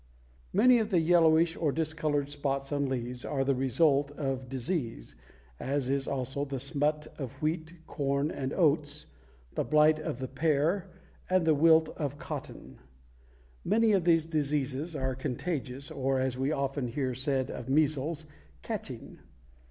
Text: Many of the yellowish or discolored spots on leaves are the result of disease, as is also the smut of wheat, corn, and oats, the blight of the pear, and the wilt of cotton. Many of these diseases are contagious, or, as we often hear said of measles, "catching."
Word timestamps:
Many 0.51 0.79
of 0.79 0.89
the 0.89 0.99
yellowish 0.99 1.55
or 1.55 1.71
discolored 1.71 2.27
spots 2.27 2.71
on 2.71 2.87
leaves 2.87 3.23
are 3.23 3.43
the 3.43 3.53
result 3.53 4.09
of 4.09 4.49
disease, 4.49 5.13
as 5.59 5.91
is 5.91 6.07
also 6.07 6.43
the 6.43 6.59
smut 6.59 7.05
of 7.19 7.33
wheat, 7.39 7.75
corn, 7.85 8.31
and 8.31 8.51
oats, 8.51 9.05
the 9.53 9.63
blight 9.63 9.99
of 9.99 10.17
the 10.17 10.27
pear, 10.27 10.89
and 11.29 11.45
the 11.45 11.53
wilt 11.53 11.89
of 11.89 12.17
cotton. 12.17 12.79
Many 13.63 13.91
of 13.91 14.03
these 14.03 14.25
diseases 14.25 14.95
are 14.95 15.13
contagious, 15.13 15.91
or, 15.91 16.19
as 16.19 16.35
we 16.35 16.51
often 16.51 16.87
hear 16.87 17.13
said 17.13 17.51
of 17.51 17.69
measles, 17.69 18.25
"catching." 18.63 19.19